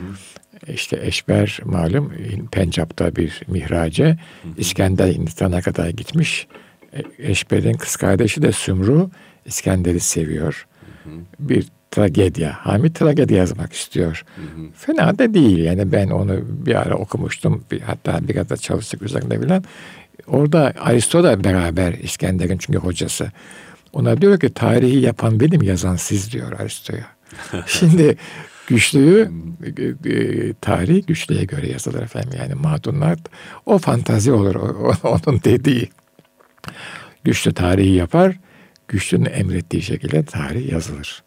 [0.73, 2.13] İşte Eşber malum
[2.51, 4.17] Pencap'ta bir mihrace.
[4.57, 6.47] İskender Hindistan'a kadar gitmiş.
[6.93, 9.09] E, Eşber'in kız kardeşi de Sümru
[9.45, 10.67] İskender'i seviyor.
[11.03, 11.13] Hı hı.
[11.39, 12.53] Bir tragedya.
[12.65, 14.23] Hamid tragedya yazmak istiyor.
[14.35, 14.65] Hı hı.
[14.75, 15.57] Fena da değil.
[15.57, 17.63] Yani ben onu bir ara okumuştum.
[17.71, 19.63] Bir, hatta biraz da çalıştık üzerinde bilen.
[20.27, 23.31] Orada Aristo da beraber İskender'in çünkü hocası.
[23.93, 27.05] Ona diyor ki tarihi yapan benim yazan siz diyor Aristo'ya.
[27.67, 28.17] Şimdi
[28.67, 29.31] güçlüyü
[29.77, 32.39] e, e, tarih güçlüye göre yazılır efendim.
[32.39, 33.17] Yani madunlar
[33.65, 35.89] o fantazi olur o, onun dediği.
[37.23, 38.39] Güçlü tarihi yapar.
[38.87, 41.23] Güçlünün emrettiği şekilde tarih yazılır.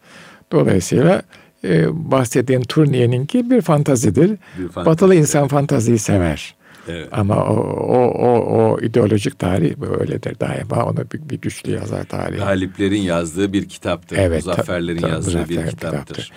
[0.51, 1.21] Dolayısıyla
[1.63, 4.29] e, bahsettiğin Turnier'inki bir fantazidir.
[4.29, 6.55] Bir fantazi, Batılı insan fantaziyi sever.
[6.87, 7.07] Evet.
[7.11, 10.85] Ama o, o, o, o ideolojik tarih böyledir daima.
[10.85, 12.37] Onu bir, bir güçlü yazar tarih.
[12.37, 14.17] Galiplerin yazdığı bir kitaptır.
[14.17, 15.69] Evet, Muzafferlerin ta, ta, yazdığı bir kitaptır.
[15.69, 16.31] kitaptır.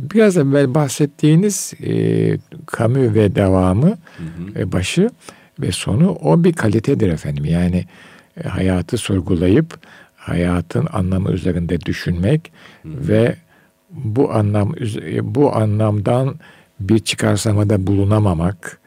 [0.00, 1.92] Biraz evvel bahsettiğiniz e,
[2.78, 4.60] Camus ve devamı, hı hı.
[4.60, 5.10] E, başı
[5.60, 7.44] ve sonu o bir kalitedir efendim.
[7.44, 7.84] Yani
[8.44, 9.78] e, hayatı sorgulayıp
[10.16, 13.08] hayatın anlamı üzerinde düşünmek hı hı.
[13.08, 13.36] ve
[13.90, 14.74] bu anlam
[15.22, 16.34] bu anlamdan
[16.80, 18.80] bir çıkarsamada bulunamamak,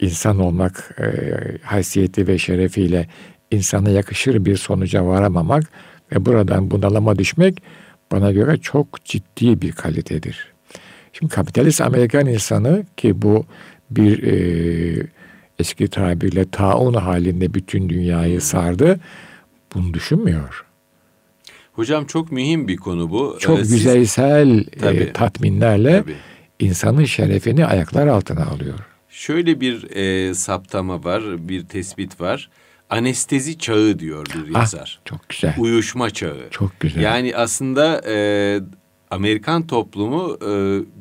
[0.00, 1.06] insan olmak e,
[1.62, 3.06] haysiyeti ve şerefiyle
[3.50, 5.64] insana yakışır bir sonuca varamamak
[6.12, 7.62] ve buradan bunalama düşmek
[8.12, 10.52] bana göre çok ciddi bir kalitedir.
[11.12, 13.44] Şimdi kapitalist Amerikan insanı ki bu
[13.90, 15.06] bir e,
[15.58, 19.00] eski tabirle taun halinde bütün dünyayı sardı.
[19.74, 20.64] Bunu düşünmüyor.
[21.72, 23.36] Hocam çok mühim bir konu bu.
[23.40, 26.14] Çok ee, yüzeysel tabii, e, tatminlerle tabii.
[26.58, 28.78] insanın şerefini ayaklar altına alıyor.
[29.08, 32.50] Şöyle bir e, saptama var, bir tespit var.
[32.90, 35.00] Anestezi çağı diyor bir Ah, yazar.
[35.04, 35.54] çok güzel.
[35.58, 36.38] Uyuşma çağı.
[36.50, 37.02] Çok güzel.
[37.02, 38.16] Yani aslında e,
[39.10, 40.50] Amerikan toplumu e,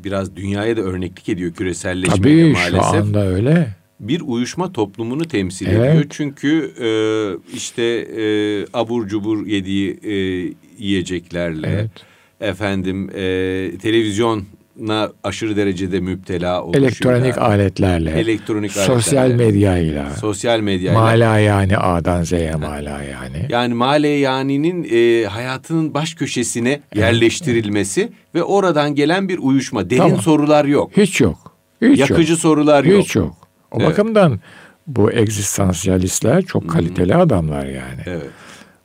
[0.03, 3.01] biraz dünyaya da örneklik ediyor küreselleşmeyle Tabii şu maalesef.
[3.03, 3.75] anda öyle.
[3.99, 5.89] Bir uyuşma toplumunu temsil Evet.
[5.89, 6.05] ediyor.
[6.09, 6.89] Çünkü e,
[7.55, 7.83] işte
[8.17, 8.23] e,
[8.73, 10.13] abur cubur yediği e,
[10.77, 11.91] yiyeceklerle Evet.
[12.51, 13.21] efendim e,
[14.79, 21.77] televizyona aşırı derecede müptela oluşuyla, Elektronik aletlerle, elektronik sosyal aletlerle, medyayla, sosyal medyayla mala yani
[21.77, 23.45] A'dan Z'ye mala yani.
[23.49, 29.89] Yani Male Yani'nin e, hayatının baş köşesine yerleştirilmesi ve oradan gelen bir uyuşma.
[29.89, 30.21] Derin Tamam.
[30.21, 30.91] sorular yok.
[30.97, 31.55] Hiç yok.
[31.81, 32.41] Hiç Yakıcı yok.
[32.41, 33.03] sorular yok.
[33.03, 33.35] Hiç yok.
[33.71, 33.89] O Evet.
[33.89, 34.39] bakımdan
[34.87, 38.01] bu egzistansiyalistler çok kaliteli adamlar yani.
[38.05, 38.29] Evet.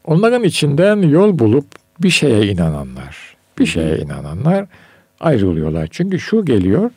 [0.04, 1.66] Onların içinden yol bulup
[2.02, 4.66] bir şeye inananlar, bir şeye inananlar
[5.24, 5.88] ayrılıyorlar.
[5.90, 6.90] Çünkü şu geliyor,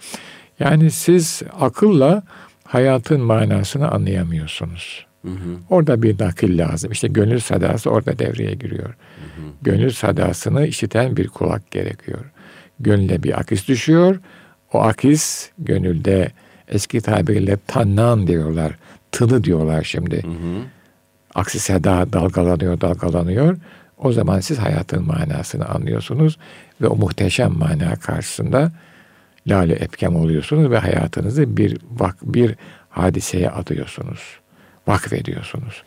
[0.59, 2.23] yani siz akılla
[2.63, 5.05] hayatın manasını anlayamıyorsunuz.
[5.25, 5.57] Hı hı.
[5.69, 6.91] Orada bir nakil lazım.
[6.91, 8.95] İşte gönül sadası orada devreye giriyor.
[9.61, 12.19] Gönül sadasını işiten bir kulak gerekiyor.
[12.79, 14.19] Gönüle bir akis düşüyor.
[14.73, 16.31] O akis gönülde
[16.67, 18.77] eski tabirle tannan diyorlar.
[19.11, 20.23] Tını diyorlar şimdi.
[20.23, 20.61] Hı hı.
[21.35, 23.57] Aksi seda dalgalanıyor, dalgalanıyor.
[23.97, 26.37] O zaman siz hayatın manasını anlıyorsunuz
[26.81, 28.71] ve o muhteşem mana karşısında
[29.47, 32.55] lale epkem oluyorsunuz ve hayatınızı bir vak bir
[32.89, 34.19] hadiseye adıyorsunuz.
[34.87, 35.83] Vakfediyorsunuz.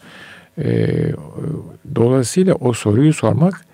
[0.59, 1.13] Ee,
[1.95, 3.65] dolayısıyla o soruyu sormak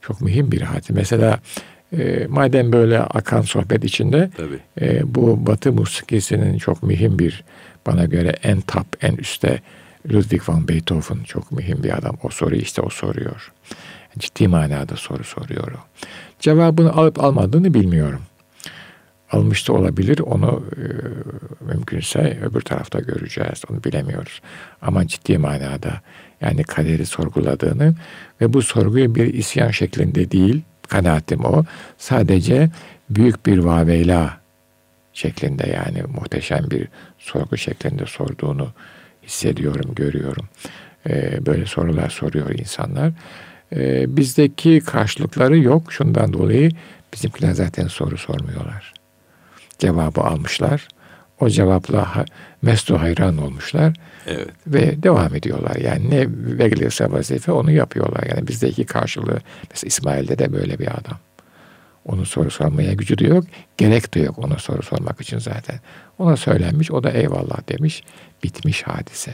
[0.00, 0.92] çok mühim bir hadise.
[0.92, 1.38] Mesela
[1.92, 4.58] e, madem böyle akan sohbet içinde Tabii.
[4.80, 7.44] e, bu Batı musikisinin çok mühim bir
[7.86, 9.60] bana göre en top en üstte
[10.12, 12.16] Ludwig van Beethoven çok mühim bir adam.
[12.22, 13.52] O soruyu işte o soruyor.
[14.18, 15.78] Ciddi manada soru soruyor o.
[16.40, 18.22] Cevabını alıp almadığını bilmiyorum.
[19.32, 20.18] Almış da olabilir.
[20.18, 20.84] Onu e,
[21.64, 23.62] mümkünse öbür tarafta göreceğiz.
[23.70, 24.40] Onu bilemiyoruz.
[24.82, 26.00] Ama ciddi manada
[26.40, 27.94] yani kaderi sorguladığını
[28.40, 31.64] ve bu sorguyu bir isyan şeklinde değil, kanaatim o.
[31.98, 32.70] Sadece
[33.10, 34.40] büyük bir vaveyla
[35.12, 36.88] şeklinde yani muhteşem bir
[37.18, 38.68] sorgu şeklinde sorduğunu
[39.26, 40.48] hissediyorum, görüyorum.
[41.08, 43.12] Ee, böyle sorular soruyor insanlar.
[43.76, 45.92] Ee, bizdeki karşılıkları yok.
[45.92, 46.70] Şundan dolayı
[47.14, 48.94] bizimkiler zaten soru sormuyorlar.
[49.78, 50.88] Cevabı almışlar.
[51.40, 52.24] O cevapla
[52.62, 53.92] mestu hayran olmuşlar
[54.26, 54.48] Evet.
[54.66, 55.76] ve devam ediyorlar.
[55.76, 56.26] Yani ne
[56.58, 58.22] verilirse vazife onu yapıyorlar.
[58.36, 59.38] Yani bizdeki karşılığı
[59.70, 61.18] mesela İsmail'de de böyle bir adam.
[62.06, 63.44] Onun soru sormaya gücü de yok.
[63.76, 65.80] Gerek de yok ona soru sormak için zaten.
[66.18, 68.02] Ona söylenmiş o da eyvallah demiş.
[68.44, 69.32] Bitmiş hadise.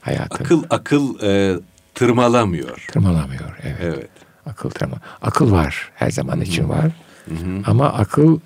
[0.00, 1.56] Hayatın Akıl akıl e,
[1.94, 2.86] tırmalamıyor.
[2.92, 3.58] tırmalamıyor.
[3.62, 3.76] Evet.
[3.82, 4.08] Evet.
[4.46, 4.96] Akıl tırma.
[5.22, 5.90] Akıl var.
[5.94, 6.90] Her zaman için var.
[7.28, 7.62] Hı hı.
[7.66, 8.40] Ama akıl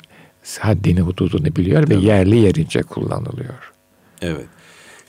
[0.61, 3.73] haddini hududunu biliyor ve yerli yerince kullanılıyor.
[4.23, 4.47] Evet.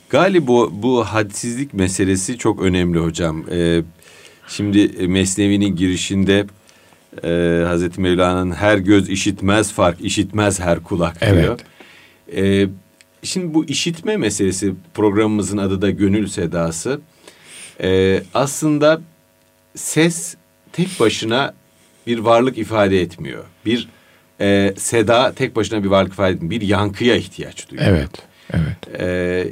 [0.10, 3.46] Galiba bu, bu hadsizlik meselesi çok önemli hocam.
[3.52, 3.82] Ee,
[4.48, 6.46] şimdi Mesnevi'nin girişinde
[7.24, 11.60] e, Hazreti Mevlana'nın her göz işitmez fark, işitmez her kulak diyor.
[12.36, 12.68] Ee,
[13.24, 17.02] şimdi bu işitme meselesi programımızın adı da Gönül Sedası.
[17.82, 19.02] Ee, aslında
[19.76, 20.36] ses
[20.74, 21.54] tek başına
[22.08, 23.44] bir varlık ifade etmiyor.
[23.66, 23.88] Bir
[24.42, 26.62] e, seda tek başına bir varlık ifade etmiyor.
[26.62, 27.88] Bir yankıya ihtiyaç duyuyor.
[27.90, 28.10] Evet.
[28.54, 29.00] Evet.
[29.00, 29.48] Ee,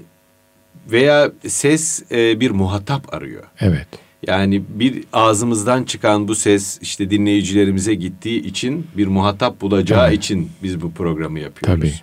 [0.92, 3.44] veya ses e, bir muhatap arıyor.
[3.60, 3.88] Evet.
[4.28, 10.16] Yani bir ağzımızdan çıkan bu ses işte dinleyicilerimize gittiği için bir muhatap bulacağı Tabii.
[10.16, 11.82] için biz bu programı yapıyoruz.
[11.82, 11.94] Tabii.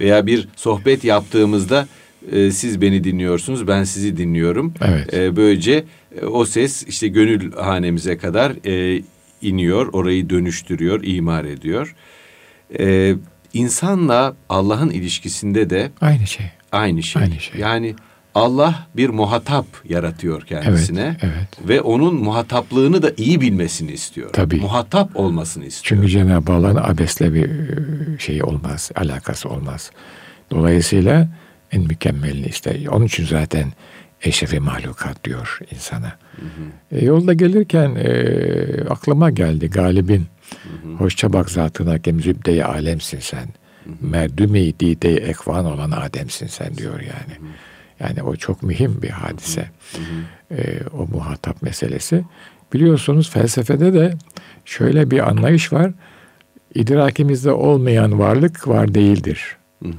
[0.00, 1.88] Veya bir sohbet yaptığımızda
[2.32, 4.74] e, siz beni dinliyorsunuz, ben sizi dinliyorum.
[4.80, 5.14] Evet.
[5.14, 5.84] E, böylece
[6.22, 9.02] e, o ses işte gönül hanemize kadar e,
[9.42, 11.94] iniyor, orayı dönüştürüyor, imar ediyor.
[12.78, 13.14] E,
[13.52, 16.46] insanla Allah'ın ilişkisinde de Aynı şey.
[16.72, 17.22] aynı şey.
[17.22, 17.60] Aynı şey.
[17.60, 17.94] Yani
[18.34, 21.34] Allah bir muhatap yaratıyor kendisine Evet.
[21.36, 21.68] Evet.
[21.68, 24.30] ve onun muhataplığını da iyi bilmesini istiyor.
[24.32, 24.56] Tabii.
[24.56, 26.00] Muhatap olmasını istiyor.
[26.00, 27.50] Çünkü Cenab-ı Allah'ın abesle bir
[28.18, 29.90] şeyi olmaz, alakası olmaz.
[30.50, 31.28] Dolayısıyla
[31.72, 32.86] en mükemmelini ister.
[32.86, 33.72] Onun için zaten
[34.22, 36.12] eşrefi mahlukat diyor insana.
[36.92, 38.10] E, yolda gelirken e,
[38.90, 40.26] aklıma geldi Galib'in
[40.98, 43.48] hoşça bak zatına kem zübde-i alemsin sen.
[44.00, 47.50] Merdümi dide ekvan olan Adem'sin sen diyor yani.
[48.00, 49.64] Yani o çok mühim bir hadise.
[50.50, 52.24] E, o muhatap meselesi.
[52.72, 54.14] Biliyorsunuz felsefede de
[54.64, 55.92] şöyle bir anlayış var.
[56.74, 59.56] İdrakimizde olmayan varlık var değildir.
[59.82, 59.92] Hı hı.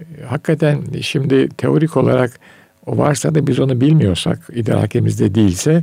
[0.00, 2.40] E, Hakikaten şimdi teorik olarak
[2.86, 5.82] o varsa da biz onu bilmiyorsak, idrakimizde değilse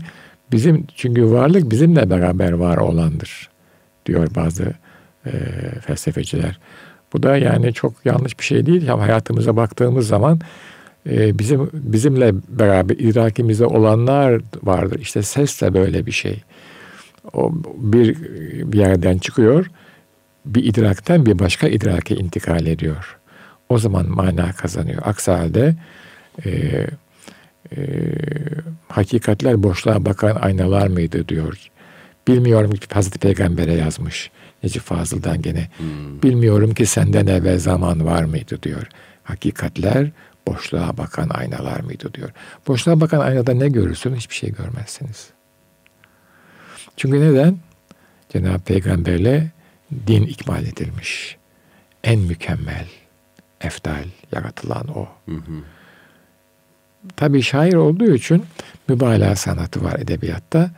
[0.51, 3.49] bizim çünkü varlık bizimle beraber var olandır
[4.05, 4.73] diyor bazı
[5.25, 5.31] e,
[5.81, 6.59] felsefeciler.
[7.13, 8.87] Bu da yani çok yanlış bir şey değil.
[8.87, 10.39] Ya hayatımıza baktığımız zaman
[11.09, 14.99] e, bizim bizimle beraber idrakimizde olanlar vardır.
[14.99, 16.43] İşte ses de böyle bir şey.
[17.33, 18.17] O bir,
[18.71, 19.65] bir yerden çıkıyor,
[20.45, 23.17] bir idrakten bir başka idrake intikal ediyor.
[23.69, 25.01] O zaman mana kazanıyor.
[25.05, 25.75] Aksi halde
[26.45, 27.79] e, e,
[28.87, 31.69] hakikatler boşluğa bakan aynalar mıydı diyor.
[32.27, 34.31] Bilmiyorum ki Hazreti Peygamber'e yazmış.
[34.63, 35.69] Necip Fazıl'dan gene.
[35.77, 36.21] Hmm.
[36.23, 38.87] Bilmiyorum ki senden evvel zaman var mıydı diyor.
[39.23, 40.11] Hakikatler
[40.47, 42.29] boşluğa bakan aynalar mıydı diyor.
[42.67, 44.15] Boşluğa bakan aynada ne görürsün?
[44.15, 45.29] Hiçbir şey görmezsiniz.
[46.97, 47.57] Çünkü neden?
[48.29, 49.51] Cenab-ı Peygamberle
[50.07, 51.37] din ikmal edilmiş.
[52.03, 52.87] En mükemmel,
[53.61, 55.07] eftal yaratılan o.
[55.25, 55.63] Hı hı.
[57.15, 58.45] Tabii şair olduğu için
[58.87, 60.71] mübalağa sanatı var edebiyatta.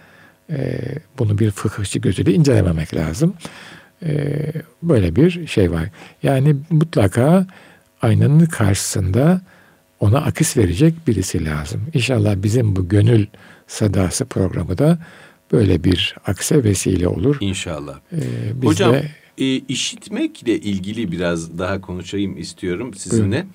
[0.49, 0.79] Ee,
[1.19, 3.33] bunu bir fıkıhçı gözüyle incelememek lazım.
[4.03, 4.51] Ee,
[4.83, 5.89] böyle bir şey var.
[6.23, 7.47] Yani mutlaka
[8.01, 9.41] aynanın karşısında
[9.99, 11.81] ona akış verecek birisi lazım.
[11.93, 13.25] İnşallah bizim bu gönül
[13.67, 14.99] sadası programı da
[15.51, 17.37] böyle bir akse vesile olur.
[17.39, 17.99] İnşallah.
[18.13, 18.17] Ee,
[18.53, 23.45] biz Hocam de, e, işitmekle ilgili biraz daha konuşayım istiyorum sizinle.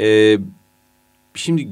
[0.00, 0.38] Ee,
[1.34, 1.68] şimdi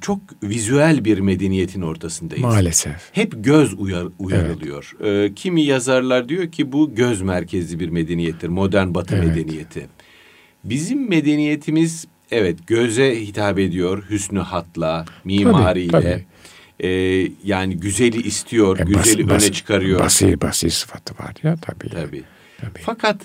[0.00, 2.44] çok vizüel bir medeniyetin ortasındayız.
[2.44, 3.10] Maalesef.
[3.12, 4.92] Hep göz uyar, uyarılıyor.
[5.00, 5.30] Evet.
[5.30, 8.48] Ee, kimi yazarlar diyor ki bu göz merkezli bir medeniyettir.
[8.48, 9.28] Modern batı evet.
[9.28, 9.88] medeniyeti.
[10.64, 14.04] Bizim medeniyetimiz evet göze hitap ediyor.
[14.10, 15.90] Hüsnü hatla, mimariyle.
[15.90, 16.24] Tabii, tabii.
[16.80, 20.00] Ee, yani güzeli istiyor, e, güzeli bas, öne çıkarıyor.
[20.00, 21.88] Basir basir sıfatı var ya tabii.
[21.88, 22.22] Tabii.
[22.60, 22.80] tabii.
[22.82, 23.16] Fakat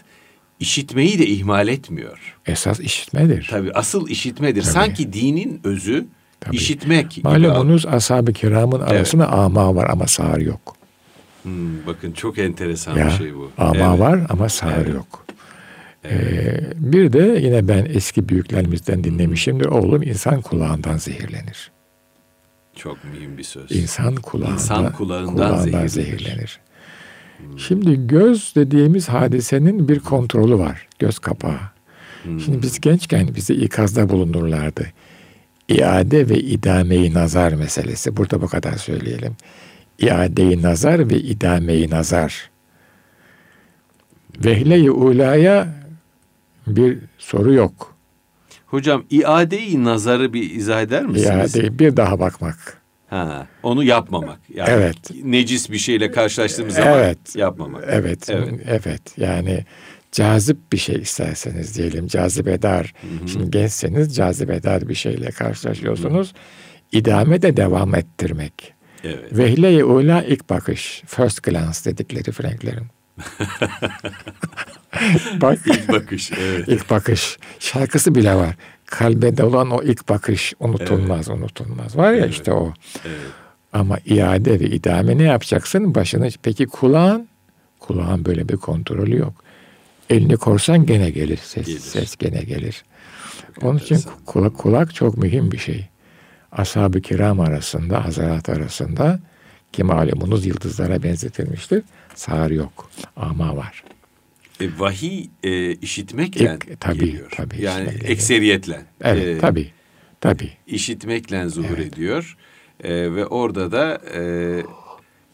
[0.60, 2.38] işitmeyi de ihmal etmiyor.
[2.46, 3.48] Esas işitmedir.
[3.50, 4.62] Tabii asıl işitmedir.
[4.62, 4.74] Tabii.
[4.74, 6.06] Sanki dinin özü
[6.40, 6.56] Tabii.
[6.56, 7.24] işitmek.
[7.24, 9.34] Malumunuz ashab-ı kiramın arasında evet.
[9.34, 10.76] ama var ama sağır yok.
[11.44, 13.52] Hmm, bakın çok enteresan ya, bir şey bu.
[13.58, 14.00] Ama evet.
[14.00, 14.94] var ama sağır evet.
[14.94, 15.26] yok.
[16.06, 19.66] Ee, bir de yine ben eski büyüklerimizden dinlemişimdir.
[19.66, 21.72] Oğlum insan kulağından zehirlenir.
[22.76, 23.72] Çok mühim bir söz.
[23.72, 25.90] İnsan kulağında, İnsan kulağından, kulağından zehirlenir.
[25.90, 26.60] zehirlenir.
[27.38, 27.60] Hmm.
[27.60, 30.88] Şimdi göz dediğimiz hadisenin bir kontrolü var.
[31.00, 31.60] Göz kapağı.
[32.24, 32.40] Hmm.
[32.40, 34.88] Şimdi biz gençken bize ikazda bulunurlardı.
[35.70, 38.18] İade ve idameyi nazar meselesi.
[38.18, 39.36] Burada bu kadar söyleyelim.
[40.00, 42.50] İadeyi nazar ve idameyi nazar.
[44.46, 45.79] Vehle-i ulaya
[46.76, 47.96] bir soru yok.
[48.66, 51.56] Hocam iadeyi nazarı bir izah eder misiniz?
[51.56, 52.82] İadeyi bir daha bakmak.
[53.10, 54.40] Ha, onu yapmamak.
[54.54, 54.98] Yani evet.
[55.24, 57.36] Necis bir şeyle karşılaştığımız zaman evet.
[57.36, 57.84] yapmamak.
[57.88, 58.30] Evet.
[58.30, 58.54] Evet.
[58.68, 59.02] Evet.
[59.18, 59.66] Yani
[60.12, 62.94] cazip bir şey isterseniz diyelim cazibedar.
[63.02, 63.28] Hı hı.
[63.28, 66.34] Şimdi gençseniz cazibedar bir şeyle karşılaşıyorsunuz.
[66.34, 66.38] Hı.
[66.92, 68.74] İdame de devam ettirmek.
[69.04, 69.38] Evet.
[69.38, 71.04] Vehle-i ula ilk bakış.
[71.06, 72.88] First glance dedikleri Franklerin.
[75.42, 75.60] Bak.
[75.66, 76.32] ilk bakış.
[76.32, 76.68] Evet.
[76.68, 77.38] İlk bakış.
[77.60, 78.56] Şarkısı bile var.
[78.86, 81.40] Kalbe olan o ilk bakış unutulmaz, evet.
[81.40, 81.98] unutulmaz.
[81.98, 82.34] Var ya evet.
[82.34, 82.74] işte o.
[83.06, 83.18] Evet.
[83.74, 85.96] Ama iade ve idame ne yapacaksın?
[85.96, 87.28] Başını peki kulağın?
[87.80, 89.34] Kulağın böyle bir kontrolü yok.
[90.10, 91.40] Elini korsan gene gelir.
[91.44, 91.80] Ses, gelir.
[91.80, 92.84] ses gene gelir.
[93.56, 95.88] Çok Onun için kulak, kulak çok mühim bir şey.
[96.52, 99.20] Ashab-ı kiram arasında, hazarat arasında
[99.74, 101.84] ki malumunuz yıldızlara benzetilmiştir.
[102.16, 102.90] Sağır yok.
[103.16, 103.84] Ama var.
[104.62, 107.32] E, vahiy e, işitmekle İlk, tabii, geliyor.
[107.32, 108.82] Tabii, yani ekseriyetle.
[109.02, 109.72] Evet e, tabii.
[110.22, 110.52] Tabii.
[110.68, 111.94] İşitmekle zuhur evet.
[111.94, 112.38] ediyor.
[112.84, 114.22] E, ve orada da e,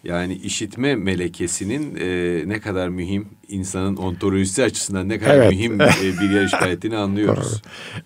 [0.03, 5.49] yani işitme melekesinin e, ne kadar mühim insanın ontolojisi açısından ne kadar evet.
[5.49, 5.89] mühim e,
[6.21, 7.61] bir yer işaretini anlıyoruz.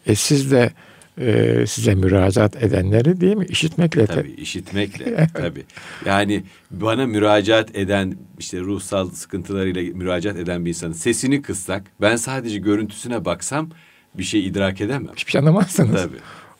[0.05, 0.73] e siz de
[1.19, 3.45] e, size müracaat edenleri değil mi?
[3.49, 4.08] İşitmekle.
[4.08, 5.63] Tabii işitmekle tabii.
[6.05, 12.58] Yani bana müracaat eden işte ruhsal sıkıntılarıyla müracaat eden bir insanın sesini kıssak ben sadece
[12.58, 13.69] görüntüsüne baksam
[14.13, 15.13] bir şey idrak edemem.
[15.15, 16.01] Hiçbir şey anlamazsınız.
[16.03, 16.17] Tabii.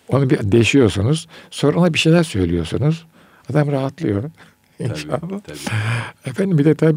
[0.08, 1.28] Onu bir deşiyorsunuz.
[1.50, 3.06] Sonra ona bir şeyler söylüyorsunuz.
[3.50, 4.24] Adam rahatlıyor.
[4.80, 5.20] İnşallah.
[5.20, 5.58] Tabii, tabii.
[6.26, 6.88] Efendim bir de tabii